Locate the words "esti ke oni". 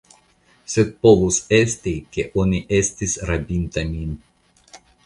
1.59-2.63